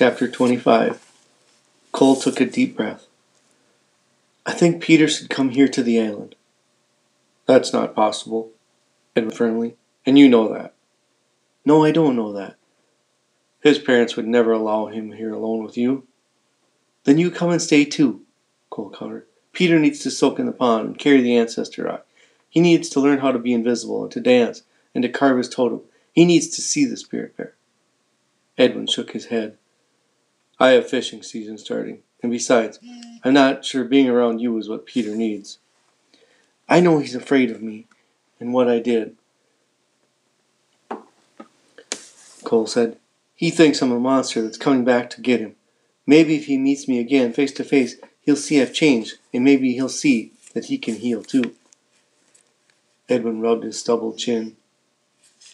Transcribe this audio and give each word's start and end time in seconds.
Chapter 0.00 0.28
25 0.28 0.98
Cole 1.92 2.16
took 2.16 2.40
a 2.40 2.46
deep 2.46 2.74
breath. 2.74 3.06
I 4.46 4.52
think 4.52 4.82
Peter 4.82 5.06
should 5.06 5.28
come 5.28 5.50
here 5.50 5.68
to 5.68 5.82
the 5.82 6.00
island. 6.00 6.36
That's 7.44 7.74
not 7.74 7.94
possible, 7.94 8.48
Edwin 9.14 9.30
firmly, 9.30 9.76
and 10.06 10.18
you 10.18 10.26
know 10.26 10.50
that. 10.54 10.72
No, 11.66 11.84
I 11.84 11.90
don't 11.92 12.16
know 12.16 12.32
that. 12.32 12.56
His 13.62 13.78
parents 13.78 14.16
would 14.16 14.26
never 14.26 14.52
allow 14.52 14.86
him 14.86 15.12
here 15.12 15.34
alone 15.34 15.62
with 15.62 15.76
you. 15.76 16.06
Then 17.04 17.18
you 17.18 17.30
come 17.30 17.50
and 17.50 17.60
stay 17.60 17.84
too, 17.84 18.22
Cole 18.70 18.94
countered. 18.98 19.26
Peter 19.52 19.78
needs 19.78 19.98
to 19.98 20.10
soak 20.10 20.38
in 20.38 20.46
the 20.46 20.52
pond 20.52 20.86
and 20.86 20.98
carry 20.98 21.20
the 21.20 21.36
ancestor 21.36 21.84
rock. 21.84 22.06
He 22.48 22.60
needs 22.60 22.88
to 22.88 23.00
learn 23.00 23.18
how 23.18 23.32
to 23.32 23.38
be 23.38 23.52
invisible 23.52 24.04
and 24.04 24.12
to 24.12 24.20
dance 24.20 24.62
and 24.94 25.02
to 25.02 25.10
carve 25.10 25.36
his 25.36 25.50
totem. 25.50 25.82
He 26.10 26.24
needs 26.24 26.48
to 26.48 26.62
see 26.62 26.86
the 26.86 26.96
spirit 26.96 27.36
bear. 27.36 27.52
Edwin 28.56 28.86
shook 28.86 29.10
his 29.10 29.26
head. 29.26 29.58
I 30.60 30.72
have 30.72 30.90
fishing 30.90 31.22
season 31.22 31.56
starting, 31.56 32.02
and 32.22 32.30
besides, 32.30 32.78
I'm 33.24 33.32
not 33.32 33.64
sure 33.64 33.82
being 33.82 34.10
around 34.10 34.40
you 34.40 34.58
is 34.58 34.68
what 34.68 34.84
Peter 34.84 35.16
needs. 35.16 35.58
I 36.68 36.80
know 36.80 36.98
he's 36.98 37.14
afraid 37.14 37.50
of 37.50 37.62
me 37.62 37.86
and 38.38 38.52
what 38.52 38.68
I 38.68 38.78
did, 38.78 39.16
Cole 42.44 42.66
said. 42.66 42.98
He 43.34 43.50
thinks 43.50 43.80
I'm 43.80 43.90
a 43.90 43.98
monster 43.98 44.42
that's 44.42 44.58
coming 44.58 44.84
back 44.84 45.08
to 45.10 45.22
get 45.22 45.40
him. 45.40 45.56
Maybe 46.06 46.36
if 46.36 46.44
he 46.44 46.58
meets 46.58 46.86
me 46.86 46.98
again 46.98 47.32
face 47.32 47.52
to 47.52 47.64
face, 47.64 47.96
he'll 48.20 48.36
see 48.36 48.60
I've 48.60 48.74
changed, 48.74 49.14
and 49.32 49.42
maybe 49.42 49.72
he'll 49.72 49.88
see 49.88 50.32
that 50.52 50.66
he 50.66 50.76
can 50.76 50.96
heal 50.96 51.22
too. 51.22 51.54
Edwin 53.08 53.40
rubbed 53.40 53.64
his 53.64 53.78
stubbled 53.78 54.18
chin. 54.18 54.56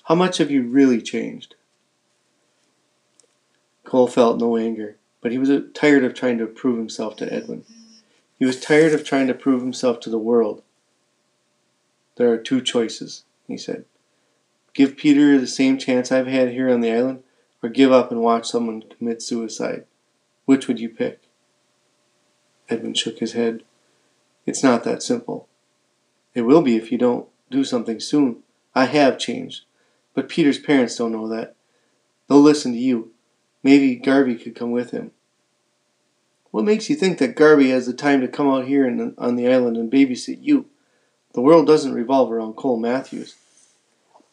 How 0.05 0.17
much 0.17 0.39
have 0.39 0.51
you 0.51 0.63
really 0.63 1.01
changed? 1.01 1.55
Cole 3.87 4.09
felt 4.09 4.41
no 4.41 4.57
anger, 4.57 4.97
but 5.21 5.31
he 5.31 5.39
was 5.39 5.49
uh, 5.49 5.63
tired 5.73 6.03
of 6.03 6.13
trying 6.13 6.39
to 6.39 6.47
prove 6.47 6.77
himself 6.77 7.15
to 7.17 7.33
Edwin. 7.33 7.65
He 8.37 8.45
was 8.45 8.61
tired 8.61 8.93
of 8.93 9.05
trying 9.05 9.29
to 9.29 9.35
prove 9.35 9.63
himself 9.63 10.01
to 10.01 10.11
the 10.11 10.19
world. 10.19 10.63
There 12.17 12.31
are 12.33 12.37
two 12.37 12.61
choices, 12.61 13.25
he 13.47 13.57
said. 13.57 13.85
Give 14.75 14.97
Peter 14.97 15.39
the 15.39 15.47
same 15.47 15.79
chance 15.79 16.11
I've 16.11 16.27
had 16.27 16.51
here 16.51 16.69
on 16.69 16.81
the 16.81 16.93
island, 16.93 17.23
or 17.63 17.69
give 17.69 17.93
up 17.93 18.11
and 18.11 18.21
watch 18.21 18.47
someone 18.47 18.83
commit 18.83 19.23
suicide. 19.23 19.85
Which 20.47 20.67
would 20.67 20.81
you 20.81 20.89
pick? 20.89 21.23
Edwin 22.69 22.95
shook 22.95 23.21
his 23.21 23.35
head. 23.35 23.63
It's 24.47 24.65
not 24.65 24.83
that 24.83 25.03
simple. 25.03 25.49
It 26.35 26.43
will 26.43 26.61
be 26.61 26.77
if 26.77 26.91
you 26.91 26.99
don't 26.99 27.29
do 27.53 27.63
something 27.63 28.01
soon. 28.01 28.43
I 28.75 28.87
have 28.87 29.17
changed, 29.17 29.63
but 30.13 30.29
Peter's 30.29 30.59
parents 30.59 30.97
don't 30.97 31.13
know 31.13 31.29
that. 31.29 31.55
They'll 32.29 32.41
listen 32.41 32.73
to 32.73 32.79
you. 32.79 33.13
Maybe 33.67 33.97
Garvey 33.97 34.37
could 34.37 34.55
come 34.55 34.71
with 34.71 34.93
him. 34.93 35.11
What 36.53 36.65
makes 36.65 36.89
you 36.89 36.95
think 36.95 37.19
that 37.19 37.35
Garvey 37.35 37.71
has 37.71 37.85
the 37.85 37.93
time 37.93 38.21
to 38.21 38.29
come 38.29 38.47
out 38.47 38.67
here 38.67 38.87
and, 38.87 39.13
on 39.19 39.35
the 39.35 39.53
island 39.53 39.77
and 39.77 39.91
babysit 39.91 40.39
you? 40.41 40.67
The 41.33 41.41
world 41.41 41.67
doesn't 41.67 41.93
revolve 41.93 42.31
around 42.31 42.55
Cole 42.55 42.79
Matthews. 42.79 43.35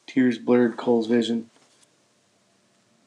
Tears 0.06 0.38
blurred 0.38 0.78
Cole's 0.78 1.08
vision. 1.08 1.50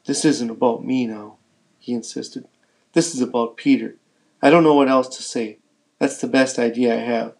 This 0.06 0.24
isn't 0.24 0.50
about 0.50 0.84
me 0.84 1.06
now, 1.06 1.36
he 1.78 1.92
insisted. 1.92 2.48
This 2.92 3.14
is 3.14 3.20
about 3.20 3.56
Peter. 3.56 3.94
I 4.42 4.50
don't 4.50 4.64
know 4.64 4.74
what 4.74 4.88
else 4.88 5.16
to 5.16 5.22
say. 5.22 5.58
That's 6.00 6.20
the 6.20 6.26
best 6.26 6.58
idea 6.58 6.92
I 6.92 7.02
have. 7.02 7.34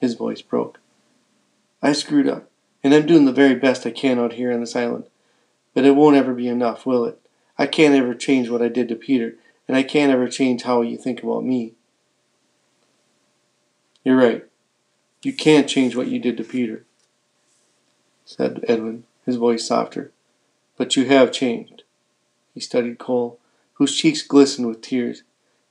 His 0.00 0.14
voice 0.14 0.42
broke. 0.42 0.78
I 1.82 1.90
screwed 1.90 2.28
up, 2.28 2.48
and 2.84 2.94
I'm 2.94 3.06
doing 3.06 3.24
the 3.24 3.32
very 3.32 3.56
best 3.56 3.84
I 3.84 3.90
can 3.90 4.20
out 4.20 4.34
here 4.34 4.52
on 4.52 4.60
this 4.60 4.76
island. 4.76 5.06
But 5.74 5.84
it 5.84 5.96
won't 5.96 6.14
ever 6.14 6.34
be 6.34 6.46
enough, 6.46 6.86
will 6.86 7.04
it? 7.06 7.20
I 7.58 7.66
can't 7.66 7.94
ever 7.94 8.14
change 8.14 8.50
what 8.50 8.62
I 8.62 8.68
did 8.68 8.88
to 8.88 8.96
Peter, 8.96 9.36
and 9.68 9.76
I 9.76 9.82
can't 9.82 10.12
ever 10.12 10.28
change 10.28 10.62
how 10.62 10.82
you 10.82 10.96
think 10.96 11.22
about 11.22 11.44
me. 11.44 11.74
You're 14.04 14.16
right. 14.16 14.44
You 15.22 15.32
can't 15.32 15.68
change 15.68 15.96
what 15.96 16.08
you 16.08 16.18
did 16.18 16.36
to 16.36 16.44
Peter 16.44 16.84
said 18.24 18.64
Edwin, 18.66 19.04
his 19.24 19.36
voice 19.36 19.66
softer. 19.66 20.12
But 20.76 20.96
you 20.96 21.06
have 21.06 21.32
changed. 21.32 21.82
He 22.52 22.60
studied 22.60 22.98
Cole, 22.98 23.38
whose 23.74 23.96
cheeks 23.96 24.22
glistened 24.22 24.66
with 24.66 24.80
tears. 24.80 25.22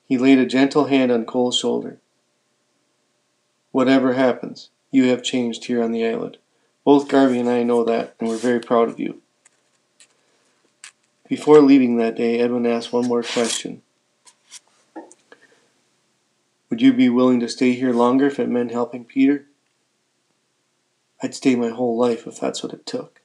He 0.05 0.17
laid 0.17 0.39
a 0.39 0.45
gentle 0.45 0.85
hand 0.85 1.11
on 1.11 1.25
Cole's 1.25 1.57
shoulder. 1.57 1.99
Whatever 3.71 4.13
happens, 4.13 4.69
you 4.91 5.05
have 5.05 5.23
changed 5.23 5.65
here 5.65 5.83
on 5.83 5.91
the 5.91 6.05
island. 6.05 6.37
Both 6.83 7.07
Garvey 7.07 7.39
and 7.39 7.49
I 7.49 7.63
know 7.63 7.83
that, 7.83 8.15
and 8.19 8.29
we're 8.29 8.37
very 8.37 8.59
proud 8.59 8.89
of 8.89 8.99
you. 8.99 9.21
Before 11.33 11.61
leaving 11.61 11.97
that 11.97 12.13
day, 12.13 12.39
Edwin 12.39 12.67
asked 12.67 12.93
one 12.93 13.07
more 13.07 13.23
question. 13.23 13.81
Would 16.69 16.79
you 16.79 16.93
be 16.93 17.09
willing 17.09 17.39
to 17.39 17.49
stay 17.49 17.73
here 17.73 17.91
longer 17.91 18.27
if 18.27 18.39
it 18.39 18.47
meant 18.47 18.69
helping 18.69 19.03
Peter? 19.03 19.47
I'd 21.23 21.33
stay 21.33 21.55
my 21.55 21.69
whole 21.69 21.97
life 21.97 22.27
if 22.27 22.39
that's 22.39 22.61
what 22.61 22.71
it 22.71 22.85
took. 22.85 23.21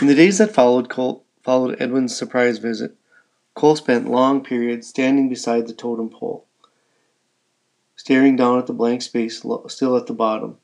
In 0.00 0.06
the 0.06 0.14
days 0.14 0.38
that 0.38 0.54
followed 0.54 0.88
Cole, 0.88 1.22
followed 1.42 1.76
Edwin's 1.78 2.16
surprise 2.16 2.56
visit, 2.56 2.96
Cole 3.52 3.76
spent 3.76 4.10
long 4.10 4.42
periods 4.42 4.86
standing 4.86 5.28
beside 5.28 5.66
the 5.66 5.74
totem 5.74 6.08
pole, 6.08 6.46
staring 7.94 8.36
down 8.36 8.58
at 8.58 8.66
the 8.66 8.72
blank 8.72 9.02
space 9.02 9.44
still 9.66 9.98
at 9.98 10.06
the 10.06 10.14
bottom. 10.14 10.56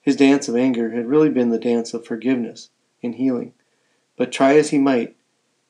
His 0.00 0.14
dance 0.14 0.46
of 0.46 0.54
anger 0.54 0.92
had 0.92 1.06
really 1.06 1.30
been 1.30 1.50
the 1.50 1.58
dance 1.58 1.92
of 1.92 2.06
forgiveness 2.06 2.70
and 3.02 3.16
healing, 3.16 3.54
but 4.16 4.32
try 4.32 4.56
as 4.56 4.70
he 4.70 4.78
might, 4.78 5.16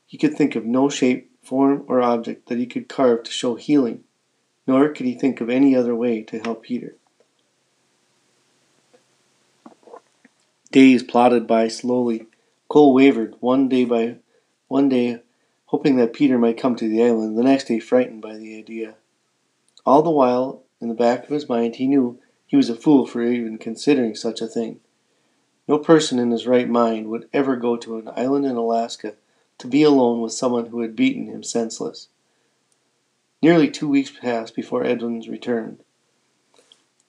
he 0.07 0.19
could 0.19 0.37
think 0.37 0.55
of 0.55 0.65
no 0.65 0.89
shape, 0.89 1.31
form, 1.43 1.85
or 1.89 2.03
object 2.03 2.49
that 2.49 2.59
he 2.59 2.67
could 2.67 2.89
carve 2.89 3.23
to 3.23 3.31
show 3.31 3.55
healing, 3.55 4.05
nor 4.67 4.89
could 4.89 5.07
he 5.07 5.15
think 5.15 5.41
of 5.41 5.49
any 5.49 5.75
other 5.75 5.95
way 5.95 6.23
to 6.23 6.39
help 6.39 6.63
Peter. 6.63 6.97
Days 10.71 11.03
plodded 11.03 11.47
by 11.47 11.69
slowly. 11.69 12.27
Cole 12.69 12.95
wavered, 12.95 13.35
one 13.41 13.69
day 13.69 13.85
by 13.85 14.17
one 14.69 14.89
day 14.89 15.21
hoping 15.67 15.97
that 15.97 16.13
Peter 16.13 16.39
might 16.39 16.59
come 16.59 16.77
to 16.77 16.89
the 16.89 17.03
island, 17.03 17.37
the 17.37 17.43
next 17.43 17.65
day 17.65 17.79
frightened 17.79 18.21
by 18.21 18.37
the 18.37 18.59
idea. 18.59 18.95
All 19.87 20.03
the 20.03 20.11
while, 20.11 20.63
in 20.81 20.89
the 20.89 20.95
back 20.95 21.25
of 21.25 21.31
his 21.31 21.49
mind, 21.49 21.77
he 21.77 21.87
knew 21.87 22.19
he 22.47 22.57
was 22.57 22.69
a 22.69 22.77
fool 22.77 23.07
for 23.07 23.23
even 23.23 23.57
considering 23.57 24.15
such 24.15 24.41
a 24.41 24.47
thing. 24.47 24.81
No 25.73 25.79
person 25.79 26.19
in 26.19 26.33
his 26.33 26.47
right 26.47 26.69
mind 26.69 27.09
would 27.09 27.31
ever 27.33 27.57
go 27.57 27.79
to 27.79 27.97
an 27.97 28.11
island 28.15 28.45
in 28.45 28.57
Alaska 28.57 29.15
to 29.57 29.67
be 29.67 29.83
alone 29.83 30.21
with 30.21 30.35
someone 30.35 30.67
who 30.67 30.83
had 30.83 30.95
beaten 30.95 31.29
him 31.29 31.43
senseless. 31.43 32.09
Nearly 33.41 33.71
two 33.71 33.89
weeks 33.89 34.11
passed 34.11 34.55
before 34.55 34.85
Edwin's 34.85 35.31
return. 35.31 35.79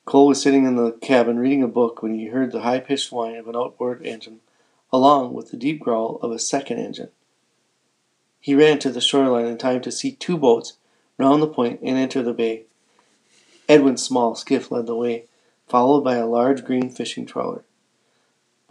Cole 0.05 0.27
was 0.27 0.41
sitting 0.41 0.65
in 0.65 0.77
the 0.77 0.93
cabin 0.93 1.39
reading 1.39 1.61
a 1.61 1.67
book 1.67 2.01
when 2.01 2.13
he 2.17 2.27
heard 2.27 2.53
the 2.53 2.61
high 2.61 2.79
pitched 2.79 3.11
whine 3.11 3.35
of 3.35 3.49
an 3.49 3.55
outboard 3.57 4.01
engine, 4.05 4.39
along 4.93 5.33
with 5.33 5.51
the 5.51 5.57
deep 5.57 5.81
growl 5.81 6.17
of 6.21 6.31
a 6.31 6.39
second 6.39 6.79
engine. 6.79 7.09
He 8.39 8.55
ran 8.55 8.79
to 8.79 8.91
the 8.91 9.01
shoreline 9.01 9.47
in 9.47 9.57
time 9.57 9.81
to 9.81 9.91
see 9.91 10.13
two 10.13 10.37
boats 10.37 10.77
round 11.17 11.41
the 11.41 11.47
point 11.47 11.81
and 11.81 11.97
enter 11.97 12.23
the 12.23 12.31
bay. 12.31 12.63
Edwin's 13.67 14.03
small 14.03 14.35
skiff 14.35 14.71
led 14.71 14.85
the 14.85 14.95
way, 14.95 15.25
followed 15.67 16.05
by 16.05 16.15
a 16.15 16.25
large 16.25 16.63
green 16.63 16.89
fishing 16.89 17.25
trawler. 17.25 17.65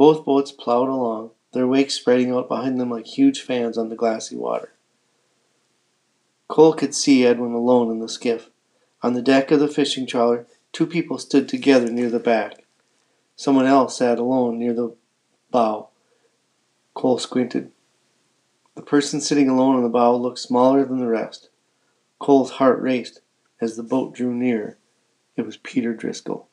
Both 0.02 0.24
boats 0.24 0.50
plowed 0.50 0.88
along, 0.88 1.30
their 1.52 1.68
wakes 1.68 1.94
spreading 1.94 2.32
out 2.32 2.48
behind 2.48 2.80
them 2.80 2.90
like 2.90 3.06
huge 3.06 3.40
fans 3.40 3.78
on 3.78 3.88
the 3.88 3.94
glassy 3.94 4.34
water. 4.34 4.72
Cole 6.48 6.72
could 6.72 6.92
see 6.92 7.24
Edwin 7.24 7.52
alone 7.52 7.88
in 7.88 8.00
the 8.00 8.08
skiff. 8.08 8.50
On 9.04 9.12
the 9.12 9.22
deck 9.22 9.52
of 9.52 9.60
the 9.60 9.68
fishing 9.68 10.04
trawler, 10.04 10.48
Two 10.72 10.88
people 10.88 11.18
stood 11.18 11.48
together 11.48 11.88
near 11.88 12.10
the 12.10 12.18
back. 12.18 12.64
Someone 13.36 13.66
else 13.66 13.96
sat 13.96 14.18
alone 14.18 14.58
near 14.58 14.72
the 14.72 14.96
bow. 15.52 15.90
Cole 16.94 17.20
squinted. 17.20 17.70
The 18.74 18.82
person 18.82 19.20
sitting 19.20 19.48
alone 19.48 19.76
on 19.76 19.84
the 19.84 19.88
bow 19.88 20.16
looked 20.16 20.40
smaller 20.40 20.84
than 20.84 20.98
the 20.98 21.06
rest. 21.06 21.48
Cole's 22.18 22.50
heart 22.52 22.82
raced 22.82 23.20
as 23.60 23.76
the 23.76 23.84
boat 23.84 24.14
drew 24.16 24.34
near. 24.34 24.78
It 25.36 25.46
was 25.46 25.58
Peter 25.58 25.94
Driscoll. 25.94 26.48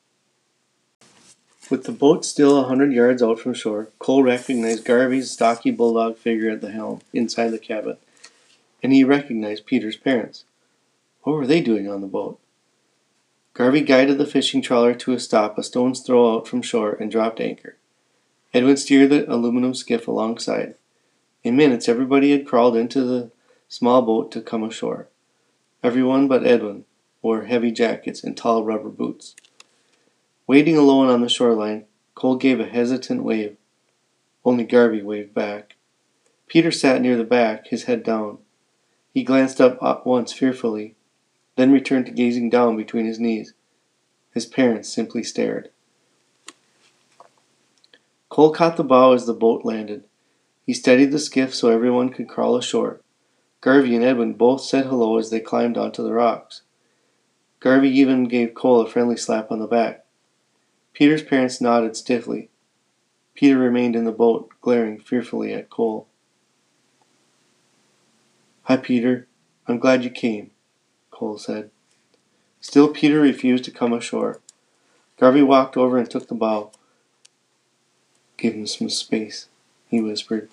With 1.70 1.84
the 1.84 1.92
boat 1.92 2.24
still 2.24 2.58
a 2.58 2.64
hundred 2.64 2.92
yards 2.92 3.22
out 3.22 3.38
from 3.38 3.54
shore, 3.54 3.90
Cole 4.00 4.24
recognized 4.24 4.84
Garvey's 4.84 5.30
stocky 5.30 5.70
bulldog 5.70 6.18
figure 6.18 6.50
at 6.50 6.60
the 6.60 6.72
helm 6.72 7.00
inside 7.12 7.50
the 7.50 7.60
cabin, 7.60 7.96
and 8.82 8.92
he 8.92 9.04
recognized 9.04 9.66
Peter's 9.66 9.96
parents. 9.96 10.44
What 11.22 11.34
were 11.34 11.46
they 11.46 11.60
doing 11.60 11.88
on 11.88 12.00
the 12.00 12.08
boat? 12.08 12.40
Garvey 13.54 13.82
guided 13.82 14.18
the 14.18 14.26
fishing 14.26 14.60
trawler 14.60 14.94
to 14.94 15.12
a 15.12 15.20
stop 15.20 15.56
a 15.58 15.62
stone's 15.62 16.00
throw 16.00 16.34
out 16.34 16.48
from 16.48 16.60
shore 16.60 16.96
and 16.98 17.08
dropped 17.08 17.40
anchor. 17.40 17.76
Edwin 18.52 18.76
steered 18.76 19.10
the 19.10 19.32
aluminum 19.32 19.74
skiff 19.74 20.08
alongside. 20.08 20.74
In 21.44 21.54
minutes, 21.54 21.88
everybody 21.88 22.32
had 22.32 22.48
crawled 22.48 22.76
into 22.76 23.04
the 23.04 23.30
small 23.68 24.02
boat 24.02 24.32
to 24.32 24.40
come 24.40 24.64
ashore. 24.64 25.06
Everyone 25.84 26.26
but 26.26 26.44
Edwin 26.44 26.84
wore 27.22 27.44
heavy 27.44 27.70
jackets 27.70 28.24
and 28.24 28.36
tall 28.36 28.64
rubber 28.64 28.88
boots. 28.88 29.36
Waiting 30.50 30.76
alone 30.76 31.08
on 31.08 31.20
the 31.20 31.28
shoreline, 31.28 31.84
Cole 32.16 32.34
gave 32.34 32.58
a 32.58 32.66
hesitant 32.66 33.22
wave. 33.22 33.56
Only 34.44 34.64
Garvey 34.64 35.00
waved 35.00 35.32
back. 35.32 35.76
Peter 36.48 36.72
sat 36.72 37.00
near 37.00 37.16
the 37.16 37.22
back, 37.22 37.68
his 37.68 37.84
head 37.84 38.02
down. 38.02 38.38
He 39.14 39.22
glanced 39.22 39.60
up 39.60 39.80
once 40.04 40.32
fearfully, 40.32 40.96
then 41.54 41.70
returned 41.70 42.06
to 42.06 42.10
gazing 42.10 42.50
down 42.50 42.76
between 42.76 43.06
his 43.06 43.20
knees. 43.20 43.54
His 44.34 44.44
parents 44.44 44.88
simply 44.88 45.22
stared. 45.22 45.70
Cole 48.28 48.50
caught 48.50 48.76
the 48.76 48.82
bow 48.82 49.12
as 49.12 49.26
the 49.26 49.32
boat 49.32 49.64
landed. 49.64 50.02
He 50.66 50.74
steadied 50.74 51.12
the 51.12 51.20
skiff 51.20 51.54
so 51.54 51.68
everyone 51.68 52.08
could 52.08 52.28
crawl 52.28 52.56
ashore. 52.56 53.00
Garvey 53.60 53.94
and 53.94 54.04
Edwin 54.04 54.32
both 54.32 54.62
said 54.62 54.86
hello 54.86 55.16
as 55.16 55.30
they 55.30 55.38
climbed 55.38 55.78
onto 55.78 56.02
the 56.02 56.12
rocks. 56.12 56.62
Garvey 57.60 57.90
even 57.90 58.24
gave 58.24 58.52
Cole 58.52 58.80
a 58.80 58.90
friendly 58.90 59.16
slap 59.16 59.52
on 59.52 59.60
the 59.60 59.68
back. 59.68 60.06
Peter's 60.92 61.22
parents 61.22 61.60
nodded 61.60 61.96
stiffly. 61.96 62.50
Peter 63.34 63.58
remained 63.58 63.96
in 63.96 64.04
the 64.04 64.12
boat, 64.12 64.50
glaring 64.60 64.98
fearfully 64.98 65.52
at 65.52 65.70
Cole. 65.70 66.06
Hi, 68.64 68.76
Peter. 68.76 69.26
I'm 69.66 69.78
glad 69.78 70.04
you 70.04 70.10
came, 70.10 70.50
Cole 71.10 71.38
said. 71.38 71.70
Still, 72.60 72.88
Peter 72.88 73.20
refused 73.20 73.64
to 73.64 73.70
come 73.70 73.92
ashore. 73.92 74.40
Garvey 75.18 75.42
walked 75.42 75.76
over 75.76 75.96
and 75.96 76.10
took 76.10 76.28
the 76.28 76.34
bow. 76.34 76.70
Give 78.36 78.54
him 78.54 78.66
some 78.66 78.90
space, 78.90 79.48
he 79.88 80.00
whispered. 80.00 80.48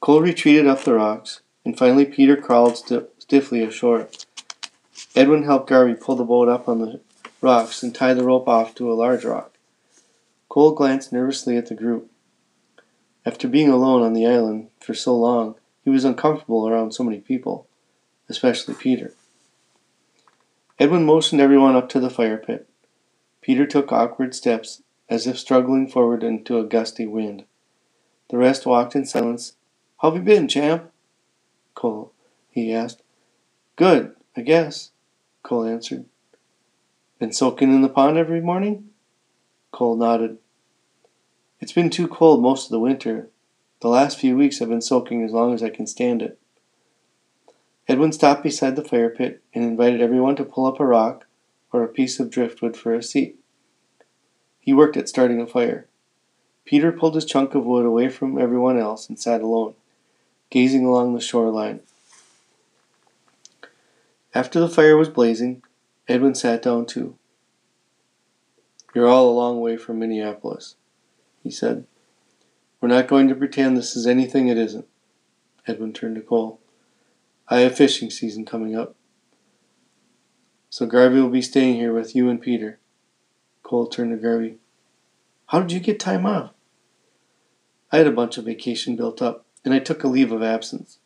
Cole 0.00 0.20
retreated 0.20 0.66
up 0.66 0.82
the 0.82 0.94
rocks, 0.94 1.40
and 1.64 1.76
finally 1.76 2.04
Peter 2.04 2.36
crawled 2.36 2.78
st- 2.78 3.08
stiffly 3.18 3.62
ashore. 3.62 4.08
Edwin 5.14 5.44
helped 5.44 5.68
Garvey 5.68 5.94
pull 5.94 6.16
the 6.16 6.24
boat 6.24 6.48
up 6.48 6.68
on 6.68 6.80
the 6.80 7.00
rocks 7.40 7.82
and 7.82 7.94
tie 7.94 8.14
the 8.14 8.24
rope 8.24 8.48
off 8.48 8.74
to 8.74 8.90
a 8.90 8.94
large 8.94 9.24
rock. 9.24 9.52
Cole 10.48 10.72
glanced 10.72 11.12
nervously 11.12 11.56
at 11.56 11.66
the 11.66 11.74
group. 11.74 12.10
After 13.24 13.48
being 13.48 13.68
alone 13.68 14.02
on 14.02 14.12
the 14.12 14.26
island 14.26 14.68
for 14.80 14.94
so 14.94 15.16
long, 15.16 15.56
he 15.84 15.90
was 15.90 16.04
uncomfortable 16.04 16.68
around 16.68 16.92
so 16.92 17.04
many 17.04 17.18
people, 17.18 17.66
especially 18.28 18.74
Peter. 18.74 19.12
Edwin 20.78 21.04
motioned 21.04 21.40
everyone 21.40 21.76
up 21.76 21.88
to 21.90 22.00
the 22.00 22.10
fire 22.10 22.36
pit. 22.36 22.68
Peter 23.40 23.66
took 23.66 23.92
awkward 23.92 24.34
steps 24.34 24.82
as 25.08 25.26
if 25.26 25.38
struggling 25.38 25.86
forward 25.86 26.22
into 26.22 26.58
a 26.58 26.64
gusty 26.64 27.06
wind. 27.06 27.44
The 28.28 28.38
rest 28.38 28.66
walked 28.66 28.96
in 28.96 29.06
silence. 29.06 29.52
How 29.98 30.10
have 30.10 30.18
you 30.18 30.24
been, 30.24 30.48
champ? 30.48 30.90
Cole, 31.74 32.12
he 32.50 32.72
asked. 32.72 33.02
Good, 33.76 34.14
I 34.36 34.40
guess, 34.40 34.90
Cole 35.42 35.64
answered. 35.64 36.06
Been 37.18 37.32
soaking 37.32 37.72
in 37.72 37.80
the 37.80 37.88
pond 37.88 38.18
every 38.18 38.42
morning? 38.42 38.90
Cole 39.72 39.96
nodded. 39.96 40.36
It's 41.60 41.72
been 41.72 41.88
too 41.88 42.08
cold 42.08 42.42
most 42.42 42.66
of 42.66 42.70
the 42.70 42.78
winter. 42.78 43.30
The 43.80 43.88
last 43.88 44.18
few 44.18 44.36
weeks 44.36 44.60
I've 44.60 44.68
been 44.68 44.82
soaking 44.82 45.24
as 45.24 45.32
long 45.32 45.54
as 45.54 45.62
I 45.62 45.70
can 45.70 45.86
stand 45.86 46.20
it. 46.20 46.38
Edwin 47.88 48.12
stopped 48.12 48.42
beside 48.42 48.76
the 48.76 48.84
fire 48.84 49.08
pit 49.08 49.42
and 49.54 49.64
invited 49.64 50.02
everyone 50.02 50.36
to 50.36 50.44
pull 50.44 50.66
up 50.66 50.78
a 50.78 50.84
rock 50.84 51.26
or 51.72 51.82
a 51.82 51.88
piece 51.88 52.20
of 52.20 52.30
driftwood 52.30 52.76
for 52.76 52.94
a 52.94 53.02
seat. 53.02 53.38
He 54.60 54.74
worked 54.74 54.98
at 54.98 55.08
starting 55.08 55.40
a 55.40 55.46
fire. 55.46 55.86
Peter 56.66 56.92
pulled 56.92 57.14
his 57.14 57.24
chunk 57.24 57.54
of 57.54 57.64
wood 57.64 57.86
away 57.86 58.10
from 58.10 58.38
everyone 58.38 58.78
else 58.78 59.08
and 59.08 59.18
sat 59.18 59.40
alone, 59.40 59.72
gazing 60.50 60.84
along 60.84 61.14
the 61.14 61.20
shoreline. 61.22 61.80
After 64.34 64.60
the 64.60 64.68
fire 64.68 64.98
was 64.98 65.08
blazing, 65.08 65.62
Edwin 66.08 66.34
sat 66.34 66.62
down 66.62 66.86
too. 66.86 67.16
You're 68.94 69.08
all 69.08 69.28
a 69.28 69.38
long 69.38 69.60
way 69.60 69.76
from 69.76 69.98
Minneapolis, 69.98 70.76
he 71.42 71.50
said. 71.50 71.86
We're 72.80 72.88
not 72.88 73.08
going 73.08 73.28
to 73.28 73.34
pretend 73.34 73.76
this 73.76 73.96
is 73.96 74.06
anything 74.06 74.48
it 74.48 74.56
isn't. 74.56 74.86
Edwin 75.66 75.92
turned 75.92 76.16
to 76.16 76.22
Cole. 76.22 76.60
I 77.48 77.60
have 77.60 77.76
fishing 77.76 78.10
season 78.10 78.44
coming 78.44 78.76
up. 78.76 78.94
So 80.70 80.86
Garvey 80.86 81.20
will 81.20 81.28
be 81.28 81.42
staying 81.42 81.76
here 81.76 81.92
with 81.92 82.14
you 82.14 82.28
and 82.28 82.40
Peter. 82.40 82.78
Cole 83.62 83.86
turned 83.86 84.12
to 84.12 84.16
Garvey. 84.16 84.56
How 85.46 85.60
did 85.60 85.72
you 85.72 85.80
get 85.80 85.98
time 85.98 86.26
off? 86.26 86.52
I 87.90 87.98
had 87.98 88.06
a 88.06 88.12
bunch 88.12 88.36
of 88.36 88.44
vacation 88.44 88.96
built 88.96 89.22
up, 89.22 89.44
and 89.64 89.72
I 89.72 89.78
took 89.78 90.04
a 90.04 90.08
leave 90.08 90.32
of 90.32 90.42
absence. 90.42 90.98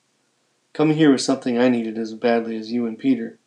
Coming 0.73 0.97
here 0.97 1.11
was 1.11 1.25
something 1.25 1.59
I 1.59 1.69
needed 1.69 1.99
as 1.99 2.15
badly 2.15 2.57
as 2.57 2.73
you 2.73 2.87
and 2.87 2.99
Peter. 2.99 3.39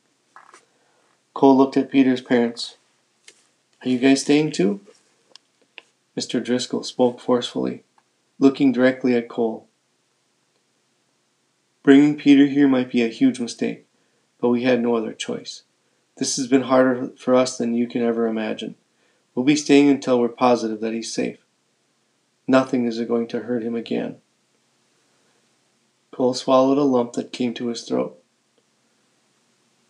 Cole 1.33 1.57
looked 1.57 1.77
at 1.77 1.91
Peter's 1.91 2.21
parents. 2.21 2.77
Are 3.83 3.89
you 3.89 3.97
guys 3.97 4.21
staying 4.21 4.51
too? 4.51 4.81
Mr. 6.17 6.43
Driscoll 6.43 6.83
spoke 6.83 7.19
forcefully, 7.19 7.83
looking 8.37 8.71
directly 8.71 9.15
at 9.15 9.27
Cole. 9.27 9.67
Bringing 11.81 12.15
Peter 12.15 12.45
here 12.45 12.67
might 12.67 12.91
be 12.91 13.01
a 13.01 13.09
huge 13.09 13.39
mistake, 13.39 13.85
but 14.39 14.49
we 14.49 14.63
had 14.63 14.81
no 14.81 14.95
other 14.95 15.11
choice. 15.11 15.63
This 16.17 16.37
has 16.37 16.47
been 16.47 16.63
harder 16.63 17.11
for 17.17 17.33
us 17.33 17.57
than 17.57 17.73
you 17.73 17.87
can 17.87 18.03
ever 18.03 18.27
imagine. 18.27 18.75
We'll 19.33 19.43
be 19.43 19.55
staying 19.55 19.89
until 19.89 20.19
we're 20.19 20.29
positive 20.29 20.79
that 20.81 20.93
he's 20.93 21.11
safe. 21.11 21.39
Nothing 22.47 22.85
is 22.85 23.01
going 23.01 23.27
to 23.29 23.41
hurt 23.41 23.63
him 23.63 23.75
again. 23.75 24.17
Cole 26.11 26.35
swallowed 26.35 26.77
a 26.77 26.83
lump 26.83 27.13
that 27.13 27.33
came 27.33 27.55
to 27.55 27.67
his 27.67 27.81
throat. 27.81 28.22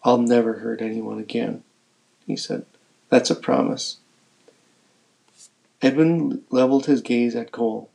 I'll 0.03 0.17
never 0.17 0.53
hurt 0.55 0.81
anyone 0.81 1.19
again, 1.19 1.63
he 2.27 2.35
said. 2.35 2.65
That's 3.09 3.29
a 3.29 3.35
promise. 3.35 3.97
Edwin 5.81 6.43
leveled 6.49 6.85
his 6.85 7.01
gaze 7.01 7.35
at 7.35 7.51
Cole. 7.51 7.89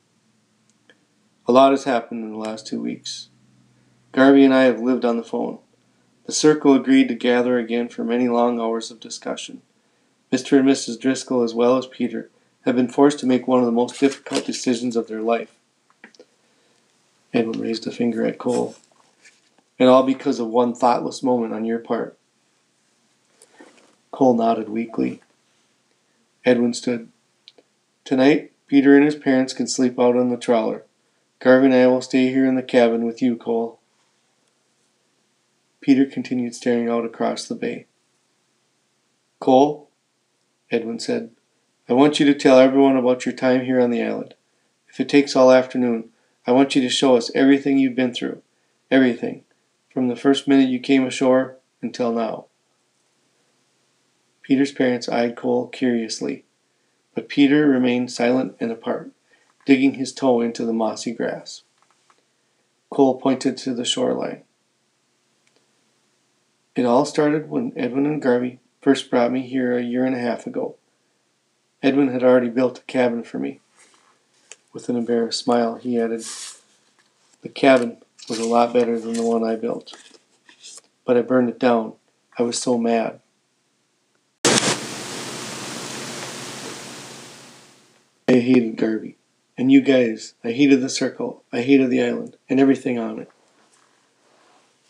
A 1.47 1.53
lot 1.53 1.73
has 1.73 1.85
happened 1.85 2.25
in 2.25 2.33
the 2.33 2.39
last 2.39 2.67
two 2.67 2.81
weeks. 2.81 3.29
Garvey 4.13 4.45
and 4.45 4.55
I 4.55 4.65
have 4.65 4.81
lived 4.81 5.05
on 5.05 5.17
the 5.17 5.23
phone. 5.23 5.59
The 6.27 6.33
circle 6.33 6.75
agreed 6.75 7.09
to 7.09 7.15
gather 7.15 7.59
again 7.59 7.89
for 7.89 8.05
many 8.05 8.29
long 8.29 8.61
hours 8.61 8.91
of 8.91 9.01
discussion. 9.01 9.63
Mr. 10.31 10.59
and 10.59 10.69
Mrs. 10.69 11.01
Driscoll, 11.01 11.43
as 11.43 11.55
well 11.55 11.79
as 11.79 11.87
Peter, 11.87 12.31
have 12.67 12.77
been 12.77 12.89
forced 12.89 13.19
to 13.21 13.27
make 13.27 13.49
one 13.49 13.61
of 13.61 13.67
the 13.67 13.73
most 13.73 13.99
difficult 13.99 14.45
decisions 14.45 14.95
of 14.95 15.09
their 15.09 15.23
life. 15.23 15.55
Edwin 17.33 17.61
raised 17.61 17.87
a 17.87 17.91
finger 17.91 18.27
at 18.27 18.39
Cole. 18.39 18.77
And 19.79 19.89
all 19.89 20.03
because 20.03 20.41
of 20.41 20.49
one 20.49 20.75
thoughtless 20.75 21.23
moment 21.23 21.55
on 21.55 21.65
your 21.65 21.79
part. 21.79 22.19
Cole 24.11 24.35
nodded 24.35 24.69
weakly. 24.69 25.21
Edwin 26.45 26.75
stood. 26.75 27.09
Tonight, 28.05 28.53
Peter 28.67 28.97
and 28.97 29.05
his 29.05 29.15
parents 29.15 29.53
can 29.53 29.67
sleep 29.67 29.99
out 29.99 30.17
on 30.17 30.31
the 30.31 30.37
trawler. 30.37 30.85
Garvey 31.41 31.67
and 31.67 31.75
I 31.75 31.87
will 31.87 32.01
stay 32.01 32.29
here 32.29 32.47
in 32.47 32.57
the 32.57 32.63
cabin 32.63 33.05
with 33.05 33.23
you, 33.23 33.37
Cole. 33.37 33.79
Peter 35.81 36.05
continued 36.05 36.55
staring 36.55 36.89
out 36.89 37.05
across 37.05 37.47
the 37.47 37.55
bay. 37.55 37.87
Cole, 39.41 39.89
Edwin 40.71 40.99
said. 40.99 41.31
I 41.89 41.93
want 41.93 42.19
you 42.19 42.27
to 42.27 42.35
tell 42.35 42.59
everyone 42.59 42.97
about 42.97 43.25
your 43.25 43.35
time 43.35 43.65
here 43.65 43.81
on 43.81 43.91
the 43.91 44.03
island. 44.03 44.35
If 44.89 45.01
it 45.01 45.09
takes 45.09 45.37
all 45.37 45.51
afternoon, 45.51 46.11
I 46.47 46.53
want 46.53 46.75
you 46.75 46.83
to 46.83 46.89
show 46.89 47.17
us 47.17 47.31
everything 47.35 47.79
you've 47.79 47.95
been 47.95 48.13
through. 48.13 48.43
Everything. 48.91 49.45
From 49.99 50.07
the 50.07 50.15
first 50.15 50.47
minute 50.47 50.69
you 50.69 50.79
came 50.79 51.05
ashore 51.05 51.57
until 51.83 52.13
now. 52.13 52.45
Peter's 54.43 54.71
parents 54.71 55.09
eyed 55.09 55.35
Cole 55.35 55.67
curiously, 55.67 56.45
but 57.17 57.29
Peter 57.29 57.67
remained 57.67 58.13
silent 58.13 58.55
and 58.61 58.71
apart, 58.71 59.11
digging 59.67 59.95
his 59.95 60.13
toe 60.13 60.41
into 60.41 60.65
the 60.65 60.73
mossy 60.73 61.13
grass. 61.13 61.65
Cole 62.91 63.21
pointed 63.21 63.57
to 63.57 63.75
the 63.75 63.85
shoreline. 63.85 64.45
It 66.77 66.85
all 66.85 67.05
started 67.05 67.51
when 67.51 67.73
Edwin 67.75 68.07
and 68.07 68.23
Garvey 68.23 68.61
first 68.81 69.11
brought 69.11 69.33
me 69.33 69.49
here 69.49 69.77
a 69.77 69.83
year 69.83 70.05
and 70.05 70.15
a 70.15 70.21
half 70.21 70.47
ago. 70.47 70.77
Edwin 71.83 72.13
had 72.13 72.23
already 72.23 72.51
built 72.51 72.79
a 72.79 72.83
cabin 72.83 73.25
for 73.25 73.41
me. 73.41 73.59
With 74.73 74.89
an 74.89 74.95
embarrassed 74.95 75.41
smile, 75.41 75.75
he 75.75 76.01
added, 76.01 76.25
The 77.43 77.49
cabin 77.49 77.97
was 78.29 78.39
a 78.39 78.47
lot 78.47 78.73
better 78.73 78.99
than 78.99 79.15
the 79.15 79.23
one 79.23 79.45
I 79.45 79.57
built. 79.57 79.95
But 81.05 81.17
I 81.17 81.23
burned 81.23 81.49
it 81.49 81.59
down. 81.59 81.95
I 82.39 82.43
was 82.43 82.61
so 82.61 82.77
mad. 82.77 83.21
I 88.29 88.41
hated 88.41 88.77
Garvey. 88.77 89.17
And 89.57 89.73
you 89.73 89.81
guys. 89.81 90.35
I 90.45 90.53
hated 90.53 90.83
the 90.83 90.89
circle. 90.89 91.43
I 91.53 91.63
hated 91.63 91.91
the 91.91 92.03
island. 92.03 92.37
And 92.49 92.61
everything 92.61 92.99
on 92.99 93.19
it. 93.19 93.31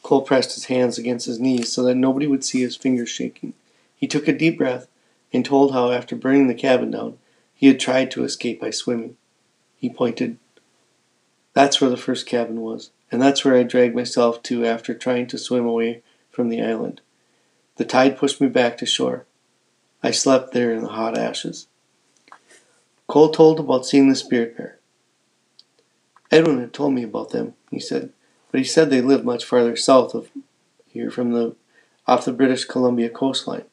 Cole 0.02 0.22
pressed 0.22 0.54
his 0.54 0.64
hands 0.64 0.98
against 0.98 1.26
his 1.26 1.38
knees 1.38 1.70
so 1.72 1.82
that 1.84 1.94
nobody 1.94 2.26
would 2.26 2.44
see 2.44 2.62
his 2.62 2.76
fingers 2.76 3.08
shaking. 3.08 3.52
He 3.94 4.06
took 4.06 4.26
a 4.26 4.32
deep 4.32 4.58
breath 4.58 4.88
and 5.32 5.44
told 5.44 5.72
how, 5.72 5.90
after 5.90 6.16
burning 6.16 6.48
the 6.48 6.54
cabin 6.54 6.90
down, 6.90 7.18
he 7.54 7.66
had 7.66 7.78
tried 7.78 8.10
to 8.12 8.24
escape 8.24 8.60
by 8.60 8.70
swimming. 8.70 9.16
He 9.76 9.90
pointed. 9.90 10.38
That's 11.52 11.80
where 11.80 11.90
the 11.90 11.96
first 11.96 12.26
cabin 12.26 12.60
was, 12.60 12.90
and 13.10 13.20
that's 13.20 13.44
where 13.44 13.54
I 13.54 13.62
dragged 13.62 13.94
myself 13.94 14.42
to 14.44 14.64
after 14.64 14.94
trying 14.94 15.26
to 15.28 15.38
swim 15.38 15.66
away 15.66 16.02
from 16.30 16.48
the 16.48 16.62
island. 16.62 17.00
The 17.76 17.84
tide 17.84 18.18
pushed 18.18 18.40
me 18.40 18.48
back 18.48 18.76
to 18.78 18.86
shore. 18.86 19.26
I 20.02 20.10
slept 20.10 20.52
there 20.52 20.72
in 20.72 20.82
the 20.82 20.90
hot 20.90 21.16
ashes. 21.16 21.66
Cole 23.06 23.30
told 23.30 23.58
about 23.58 23.86
seeing 23.86 24.08
the 24.08 24.14
spirit 24.14 24.56
bear. 24.56 24.78
Edwin 26.30 26.60
had 26.60 26.74
told 26.74 26.92
me 26.92 27.02
about 27.02 27.30
them, 27.30 27.54
he 27.70 27.80
said, 27.80 28.12
but 28.50 28.58
he 28.58 28.64
said 28.64 28.90
they 28.90 29.00
lived 29.00 29.24
much 29.24 29.44
farther 29.44 29.76
south 29.76 30.14
of 30.14 30.30
here 30.86 31.10
from 31.10 31.32
the 31.32 31.56
off 32.06 32.24
the 32.24 32.32
British 32.32 32.64
Columbia 32.64 33.08
coastline. 33.08 33.64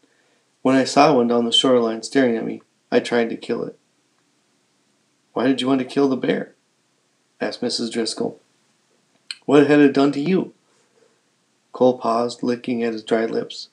When 0.61 0.75
I 0.75 0.83
saw 0.83 1.13
one 1.13 1.27
down 1.27 1.45
the 1.45 1.51
shoreline 1.51 2.03
staring 2.03 2.35
at 2.35 2.45
me, 2.45 2.61
I 2.91 2.99
tried 2.99 3.29
to 3.29 3.37
kill 3.37 3.63
it. 3.63 3.77
Why 5.33 5.47
did 5.47 5.61
you 5.61 5.67
want 5.67 5.79
to 5.79 5.85
kill 5.85 6.09
the 6.09 6.17
bear? 6.17 6.55
asked 7.39 7.61
Mrs. 7.61 7.91
Driscoll. 7.91 8.39
What 9.45 9.67
had 9.67 9.79
it 9.79 9.93
done 9.93 10.11
to 10.13 10.19
you? 10.19 10.53
Cole 11.71 11.97
paused, 11.97 12.41
licking 12.41 12.83
at 12.83 12.93
his 12.93 13.03
dry 13.03 13.25
lips. 13.25 13.69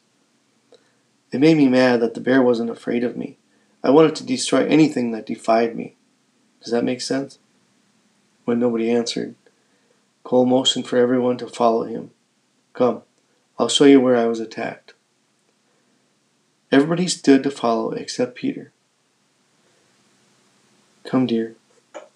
It 1.30 1.40
made 1.40 1.56
me 1.56 1.68
mad 1.68 2.00
that 2.00 2.14
the 2.14 2.20
bear 2.20 2.42
wasn't 2.42 2.70
afraid 2.70 3.04
of 3.04 3.16
me. 3.16 3.38
I 3.82 3.90
wanted 3.90 4.14
to 4.16 4.26
destroy 4.26 4.66
anything 4.66 5.12
that 5.12 5.26
defied 5.26 5.74
me. 5.74 5.96
Does 6.62 6.72
that 6.72 6.84
make 6.84 7.00
sense? 7.00 7.38
When 8.44 8.58
nobody 8.58 8.90
answered, 8.90 9.34
Cole 10.24 10.46
motioned 10.46 10.86
for 10.86 10.98
everyone 10.98 11.38
to 11.38 11.46
follow 11.46 11.84
him. 11.84 12.10
Come, 12.74 13.02
I'll 13.58 13.68
show 13.68 13.84
you 13.84 14.00
where 14.00 14.16
I 14.16 14.26
was 14.26 14.40
attacked. 14.40 14.94
Everybody 16.70 17.08
stood 17.08 17.42
to 17.42 17.50
follow 17.50 17.92
except 17.92 18.34
Peter. 18.34 18.72
Come, 21.04 21.26
dear. 21.26 21.54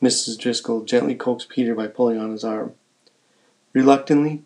Mrs. 0.03 0.39
Driscoll 0.39 0.85
gently 0.85 1.15
coaxed 1.15 1.49
Peter 1.49 1.75
by 1.75 1.87
pulling 1.89 2.19
on 2.19 2.31
his 2.31 2.45
arm. 2.45 2.75
Reluctantly, 3.77 4.41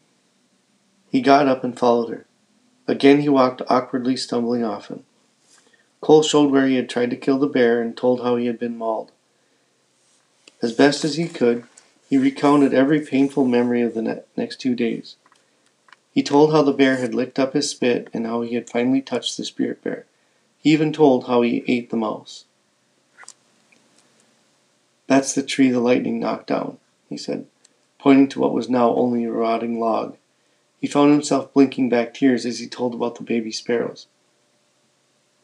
he 1.09 1.21
got 1.21 1.47
up 1.47 1.63
and 1.63 1.79
followed 1.79 2.11
her. 2.11 2.27
Again 2.89 3.21
he 3.21 3.29
walked 3.29 3.63
awkwardly, 3.69 4.17
stumbling 4.17 4.65
often. 4.65 5.05
Cole 6.01 6.25
showed 6.25 6.51
where 6.51 6.67
he 6.67 6.75
had 6.75 6.91
tried 6.91 7.11
to 7.11 7.17
kill 7.17 7.39
the 7.39 7.47
bear 7.47 7.81
and 7.81 7.97
told 7.97 8.23
how 8.23 8.35
he 8.35 8.47
had 8.47 8.59
been 8.59 8.77
mauled. 8.77 9.13
As 10.61 10.73
best 10.73 11.05
as 11.05 11.15
he 11.15 11.29
could, 11.29 11.63
he 12.09 12.19
recounted 12.19 12.75
every 12.75 13.01
painful 13.07 13.45
memory 13.45 13.83
of 13.83 13.95
the 13.95 14.03
ne- 14.03 14.23
next 14.37 14.57
two 14.57 14.75
days. 14.75 15.15
He 16.13 16.25
told 16.25 16.51
how 16.51 16.63
the 16.63 16.73
bear 16.73 16.97
had 16.97 17.15
licked 17.15 17.39
up 17.39 17.53
his 17.53 17.71
spit 17.71 18.11
and 18.13 18.27
how 18.27 18.41
he 18.41 18.57
had 18.57 18.69
finally 18.69 19.01
touched 19.01 19.37
the 19.37 19.45
spirit 19.45 19.81
bear. 19.85 20.07
He 20.59 20.73
even 20.73 20.93
told 20.93 21.29
how 21.29 21.43
he 21.43 21.63
ate 21.69 21.91
the 21.91 21.97
mouse. 21.97 22.47
That's 25.07 25.33
the 25.33 25.45
tree 25.45 25.71
the 25.71 25.79
lightning 25.79 26.19
knocked 26.19 26.49
down, 26.49 26.79
he 27.09 27.17
said, 27.17 27.47
pointing 28.01 28.29
to 28.29 28.41
what 28.41 28.55
was 28.55 28.69
now 28.69 28.95
only 28.95 29.25
a 29.25 29.31
rotting 29.31 29.79
log. 29.79 30.17
He 30.81 30.87
found 30.87 31.13
himself 31.13 31.53
blinking 31.53 31.91
back 31.91 32.15
tears 32.15 32.47
as 32.47 32.59
he 32.59 32.67
told 32.67 32.95
about 32.95 33.17
the 33.17 33.23
baby 33.23 33.53
sparrows. 33.53 34.07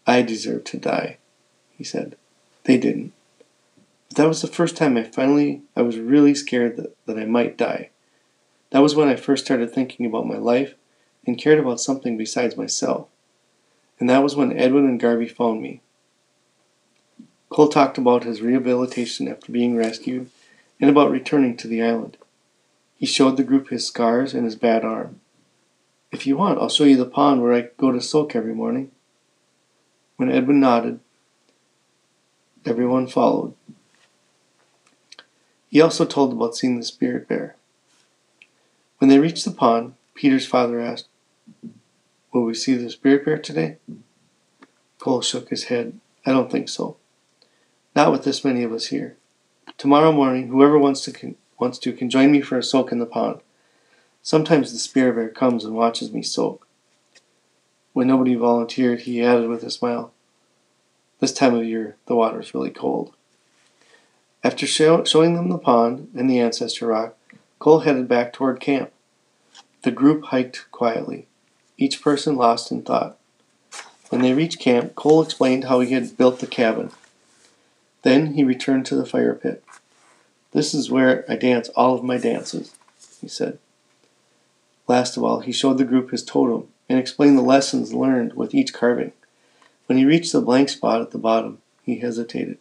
I 0.06 0.22
deserve 0.22 0.64
to 0.64 0.78
die, 0.78 1.18
he 1.76 1.84
said. 1.84 2.16
They 2.64 2.78
didn't. 2.78 3.12
But 4.08 4.16
that 4.16 4.28
was 4.28 4.40
the 4.40 4.48
first 4.48 4.76
time 4.76 4.96
I 4.96 5.02
finally 5.02 5.62
I 5.76 5.82
was 5.82 5.98
really 5.98 6.34
scared 6.34 6.76
that, 6.76 6.96
that 7.06 7.18
I 7.18 7.26
might 7.26 7.58
die. 7.58 7.90
That 8.70 8.82
was 8.82 8.94
when 8.94 9.08
I 9.08 9.16
first 9.16 9.44
started 9.44 9.72
thinking 9.72 10.06
about 10.06 10.26
my 10.26 10.38
life 10.38 10.74
and 11.26 11.38
cared 11.38 11.58
about 11.58 11.80
something 11.80 12.16
besides 12.16 12.56
myself. 12.56 13.08
And 14.00 14.08
that 14.08 14.22
was 14.22 14.34
when 14.34 14.56
Edwin 14.56 14.86
and 14.86 15.00
Garvey 15.00 15.28
found 15.28 15.60
me. 15.60 15.80
Cole 17.50 17.68
talked 17.68 17.98
about 17.98 18.24
his 18.24 18.40
rehabilitation 18.40 19.28
after 19.28 19.52
being 19.52 19.76
rescued 19.76 20.30
and 20.80 20.88
about 20.88 21.10
returning 21.10 21.56
to 21.58 21.68
the 21.68 21.82
island. 21.82 22.16
He 22.96 23.06
showed 23.06 23.36
the 23.36 23.44
group 23.44 23.68
his 23.68 23.86
scars 23.86 24.34
and 24.34 24.44
his 24.44 24.56
bad 24.56 24.84
arm. 24.84 25.20
If 26.10 26.26
you 26.26 26.36
want, 26.36 26.58
I'll 26.58 26.68
show 26.68 26.84
you 26.84 26.96
the 26.96 27.04
pond 27.04 27.42
where 27.42 27.52
I 27.52 27.68
go 27.76 27.92
to 27.92 28.00
soak 28.00 28.34
every 28.34 28.54
morning. 28.54 28.90
When 30.16 30.30
Edwin 30.30 30.60
nodded, 30.60 31.00
everyone 32.64 33.06
followed. 33.06 33.54
He 35.68 35.80
also 35.80 36.06
told 36.06 36.32
about 36.32 36.56
seeing 36.56 36.78
the 36.78 36.84
spirit 36.84 37.28
bear. 37.28 37.56
When 38.98 39.10
they 39.10 39.18
reached 39.18 39.44
the 39.44 39.50
pond, 39.50 39.94
Peter's 40.14 40.46
father 40.46 40.80
asked, 40.80 41.08
Will 42.32 42.44
we 42.44 42.54
see 42.54 42.74
the 42.74 42.88
spirit 42.88 43.24
bear 43.24 43.38
today? 43.38 43.76
Cole 44.98 45.20
shook 45.20 45.50
his 45.50 45.64
head. 45.64 46.00
I 46.24 46.30
don't 46.30 46.50
think 46.50 46.68
so. 46.68 46.96
Not 47.94 48.10
with 48.10 48.24
this 48.24 48.44
many 48.44 48.62
of 48.62 48.72
us 48.72 48.86
here. 48.86 49.16
Tomorrow 49.76 50.12
morning, 50.12 50.48
whoever 50.48 50.78
wants 50.78 51.02
to 51.02 51.12
can, 51.12 51.36
wants 51.58 51.78
to 51.80 51.92
can 51.92 52.10
join 52.10 52.30
me 52.30 52.40
for 52.40 52.58
a 52.58 52.62
soak 52.62 52.92
in 52.92 52.98
the 52.98 53.06
pond. 53.06 53.40
Sometimes 54.22 54.72
the 54.72 54.78
spirit 54.78 55.14
bear 55.14 55.28
comes 55.28 55.64
and 55.64 55.74
watches 55.74 56.12
me 56.12 56.22
soak. 56.22 56.66
When 57.92 58.08
nobody 58.08 58.34
volunteered, 58.34 59.00
he 59.00 59.22
added 59.22 59.48
with 59.48 59.62
a 59.62 59.70
smile, 59.70 60.12
This 61.20 61.32
time 61.32 61.54
of 61.54 61.64
year, 61.64 61.96
the 62.06 62.16
water 62.16 62.40
is 62.40 62.52
really 62.54 62.70
cold. 62.70 63.14
After 64.44 64.66
show, 64.66 65.02
showing 65.04 65.34
them 65.34 65.48
the 65.48 65.58
pond 65.58 66.10
and 66.14 66.28
the 66.28 66.38
ancestor 66.38 66.88
rock, 66.88 67.16
Cole 67.58 67.80
headed 67.80 68.06
back 68.06 68.32
toward 68.32 68.60
camp. 68.60 68.92
The 69.82 69.90
group 69.90 70.26
hiked 70.26 70.70
quietly, 70.70 71.26
each 71.78 72.02
person 72.02 72.36
lost 72.36 72.70
in 72.70 72.82
thought. 72.82 73.18
When 74.08 74.22
they 74.22 74.34
reached 74.34 74.60
camp, 74.60 74.94
Cole 74.94 75.22
explained 75.22 75.64
how 75.64 75.80
he 75.80 75.92
had 75.92 76.16
built 76.16 76.40
the 76.40 76.46
cabin. 76.46 76.90
Then 78.02 78.34
he 78.34 78.44
returned 78.44 78.86
to 78.86 78.94
the 78.94 79.06
fire 79.06 79.34
pit. 79.34 79.64
This 80.56 80.72
is 80.72 80.90
where 80.90 81.22
I 81.30 81.36
dance 81.36 81.68
all 81.76 81.94
of 81.94 82.02
my 82.02 82.16
dances, 82.16 82.74
he 83.20 83.28
said. 83.28 83.58
Last 84.88 85.18
of 85.18 85.22
all, 85.22 85.40
he 85.40 85.52
showed 85.52 85.76
the 85.76 85.84
group 85.84 86.10
his 86.10 86.24
totem 86.24 86.68
and 86.88 86.98
explained 86.98 87.36
the 87.36 87.42
lessons 87.42 87.92
learned 87.92 88.32
with 88.32 88.54
each 88.54 88.72
carving. 88.72 89.12
When 89.84 89.98
he 89.98 90.06
reached 90.06 90.32
the 90.32 90.40
blank 90.40 90.70
spot 90.70 91.02
at 91.02 91.10
the 91.10 91.18
bottom, 91.18 91.60
he 91.82 91.98
hesitated. 91.98 92.56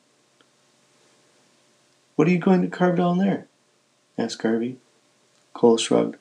What 2.18 2.28
are 2.28 2.32
you 2.32 2.38
going 2.38 2.64
to 2.64 2.68
carve 2.68 2.98
down 2.98 3.18
there? 3.18 3.48
asked 4.18 4.44
Garvey. 4.44 4.76
Cole 5.54 5.78
shrugged. 5.78 6.18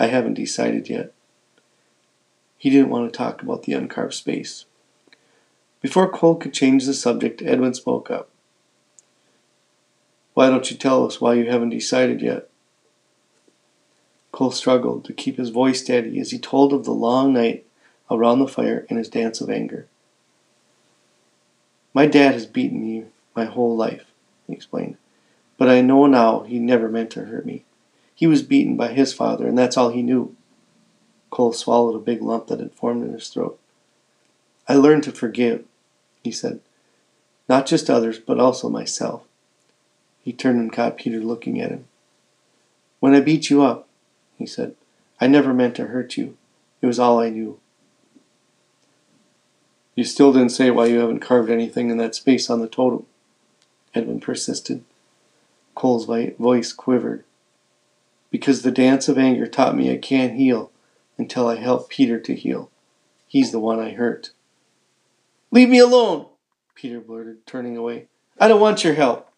I 0.00 0.08
haven't 0.08 0.34
decided 0.34 0.88
yet. 0.88 1.12
He 2.58 2.70
didn't 2.70 2.90
want 2.90 3.12
to 3.12 3.16
talk 3.16 3.40
about 3.40 3.62
the 3.62 3.74
uncarved 3.74 4.14
space. 4.14 4.64
Before 5.80 6.10
Cole 6.10 6.34
could 6.34 6.52
change 6.52 6.86
the 6.86 6.92
subject, 6.92 7.40
Edwin 7.40 7.74
spoke 7.74 8.10
up. 8.10 8.30
Why 10.34 10.48
don't 10.48 10.70
you 10.70 10.76
tell 10.76 11.06
us 11.06 11.20
why 11.20 11.34
you 11.34 11.50
haven't 11.50 11.70
decided 11.70 12.22
yet? 12.22 12.48
Cole 14.30 14.50
struggled 14.50 15.04
to 15.04 15.12
keep 15.12 15.36
his 15.36 15.50
voice 15.50 15.80
steady 15.80 16.18
as 16.18 16.30
he 16.30 16.38
told 16.38 16.72
of 16.72 16.84
the 16.84 16.92
long 16.92 17.34
night 17.34 17.66
around 18.10 18.38
the 18.38 18.48
fire 18.48 18.86
and 18.88 18.98
his 18.98 19.08
dance 19.08 19.40
of 19.40 19.50
anger. 19.50 19.86
My 21.92 22.06
dad 22.06 22.32
has 22.32 22.46
beaten 22.46 22.80
me 22.80 23.04
my 23.36 23.44
whole 23.44 23.76
life, 23.76 24.06
he 24.46 24.54
explained. 24.54 24.96
But 25.58 25.68
I 25.68 25.82
know 25.82 26.06
now 26.06 26.40
he 26.40 26.58
never 26.58 26.88
meant 26.88 27.10
to 27.10 27.26
hurt 27.26 27.44
me. 27.44 27.64
He 28.14 28.26
was 28.26 28.42
beaten 28.42 28.76
by 28.76 28.92
his 28.92 29.12
father, 29.12 29.46
and 29.46 29.56
that's 29.56 29.76
all 29.76 29.90
he 29.90 30.02
knew. 30.02 30.34
Cole 31.30 31.52
swallowed 31.52 31.96
a 31.96 31.98
big 31.98 32.22
lump 32.22 32.46
that 32.46 32.60
had 32.60 32.72
formed 32.72 33.04
in 33.04 33.12
his 33.12 33.28
throat. 33.28 33.58
I 34.68 34.74
learned 34.74 35.02
to 35.04 35.12
forgive, 35.12 35.64
he 36.22 36.30
said. 36.30 36.60
Not 37.48 37.66
just 37.66 37.90
others, 37.90 38.18
but 38.18 38.40
also 38.40 38.68
myself. 38.68 39.22
He 40.22 40.32
turned 40.32 40.60
and 40.60 40.72
caught 40.72 40.96
Peter 40.96 41.20
looking 41.20 41.60
at 41.60 41.70
him. 41.70 41.86
When 43.00 43.14
I 43.14 43.20
beat 43.20 43.50
you 43.50 43.62
up, 43.62 43.88
he 44.38 44.46
said, 44.46 44.74
I 45.20 45.26
never 45.26 45.52
meant 45.52 45.74
to 45.76 45.86
hurt 45.86 46.16
you. 46.16 46.36
It 46.80 46.86
was 46.86 46.98
all 46.98 47.20
I 47.20 47.28
knew. 47.28 47.58
You 49.94 50.04
still 50.04 50.32
didn't 50.32 50.50
say 50.50 50.70
why 50.70 50.86
you 50.86 51.00
haven't 51.00 51.20
carved 51.20 51.50
anything 51.50 51.90
in 51.90 51.98
that 51.98 52.14
space 52.14 52.48
on 52.48 52.60
the 52.60 52.68
totem, 52.68 53.06
Edwin 53.94 54.20
persisted. 54.20 54.84
Cole's 55.74 56.06
voice 56.06 56.72
quivered. 56.72 57.24
Because 58.30 58.62
the 58.62 58.70
dance 58.70 59.08
of 59.08 59.18
anger 59.18 59.46
taught 59.46 59.76
me 59.76 59.92
I 59.92 59.98
can't 59.98 60.34
heal 60.34 60.70
until 61.18 61.48
I 61.48 61.56
help 61.56 61.90
Peter 61.90 62.18
to 62.20 62.34
heal. 62.34 62.70
He's 63.28 63.52
the 63.52 63.58
one 63.58 63.78
I 63.80 63.90
hurt. 63.90 64.30
Leave 65.50 65.68
me 65.68 65.78
alone, 65.78 66.26
Peter 66.74 67.00
blurted, 67.00 67.46
turning 67.46 67.76
away. 67.76 68.06
I 68.38 68.48
don't 68.48 68.60
want 68.60 68.84
your 68.84 68.94
help. 68.94 69.31